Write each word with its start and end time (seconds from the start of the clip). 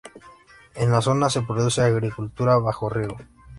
En 0.73 0.91
la 0.91 0.99
zona 0.99 1.29
se 1.29 1.43
produce 1.43 1.83
agricultura 1.83 2.57
bajo 2.57 2.89
riego. 2.89 3.17